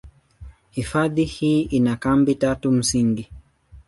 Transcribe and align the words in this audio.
Hifadhi 0.71 1.23
hii 1.25 1.61
ina 1.61 1.95
kambi 1.95 2.35
tatu 2.35 2.71
msingi. 2.71 3.29